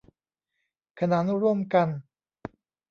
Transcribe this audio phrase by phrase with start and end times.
[0.99, 1.87] ขนานร่วมกัน